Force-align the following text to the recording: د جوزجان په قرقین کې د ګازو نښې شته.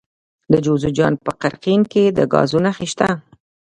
د 0.51 0.53
جوزجان 0.65 1.13
په 1.25 1.31
قرقین 1.41 1.81
کې 1.91 2.03
د 2.17 2.19
ګازو 2.33 2.59
نښې 2.65 2.87
شته. 2.91 3.09